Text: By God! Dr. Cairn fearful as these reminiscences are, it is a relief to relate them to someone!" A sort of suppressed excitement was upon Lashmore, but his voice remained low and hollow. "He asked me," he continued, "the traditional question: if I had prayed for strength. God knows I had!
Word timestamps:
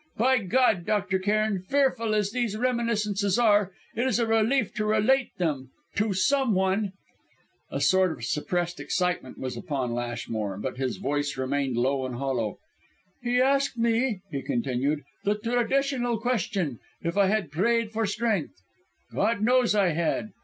By 0.17 0.39
God! 0.39 0.83
Dr. 0.87 1.19
Cairn 1.19 1.59
fearful 1.61 2.15
as 2.15 2.31
these 2.31 2.57
reminiscences 2.57 3.37
are, 3.37 3.71
it 3.95 4.07
is 4.07 4.17
a 4.17 4.25
relief 4.25 4.73
to 4.73 4.85
relate 4.87 5.29
them 5.37 5.69
to 5.93 6.11
someone!" 6.11 6.93
A 7.69 7.79
sort 7.79 8.11
of 8.11 8.23
suppressed 8.25 8.79
excitement 8.79 9.37
was 9.37 9.55
upon 9.55 9.93
Lashmore, 9.93 10.57
but 10.57 10.77
his 10.79 10.97
voice 10.97 11.37
remained 11.37 11.77
low 11.77 12.03
and 12.03 12.15
hollow. 12.15 12.57
"He 13.21 13.39
asked 13.39 13.77
me," 13.77 14.21
he 14.31 14.41
continued, 14.41 15.03
"the 15.23 15.35
traditional 15.35 16.17
question: 16.19 16.79
if 17.03 17.15
I 17.15 17.27
had 17.27 17.51
prayed 17.51 17.91
for 17.91 18.07
strength. 18.07 18.55
God 19.13 19.41
knows 19.43 19.75
I 19.75 19.89
had! 19.89 20.31